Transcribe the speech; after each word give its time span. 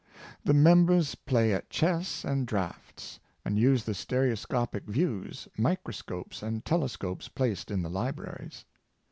The 0.43 0.55
members 0.55 1.13
play 1.13 1.53
at 1.53 1.69
chess 1.69 2.25
and 2.25 2.47
draughts, 2.47 3.19
and 3.45 3.59
use 3.59 3.83
the 3.83 3.93
steroscopic 3.93 4.85
views, 4.87 5.47
microscopes, 5.59 6.41
and 6.41 6.65
telescopes 6.65 7.27
placed 7.27 7.69
in 7.69 7.83
the 7.83 7.89
libraries. 7.91 8.65